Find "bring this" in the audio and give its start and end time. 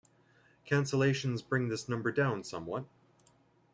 1.47-1.87